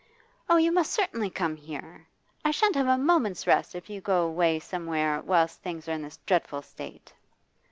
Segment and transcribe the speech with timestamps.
[0.49, 2.07] Oh, you must certainly come here.
[2.43, 6.01] I shan't have a moment's' rest if you go away somewhere whilst things are in
[6.01, 7.13] this dreadful state.